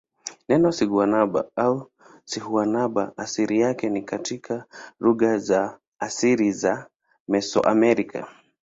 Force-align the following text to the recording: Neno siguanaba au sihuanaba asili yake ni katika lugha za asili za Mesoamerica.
Neno 0.49 0.71
siguanaba 0.71 1.51
au 1.55 1.91
sihuanaba 2.25 3.13
asili 3.17 3.59
yake 3.59 3.89
ni 3.89 4.01
katika 4.01 4.65
lugha 4.99 5.37
za 5.37 5.79
asili 5.99 6.51
za 6.51 6.87
Mesoamerica. 7.27 8.27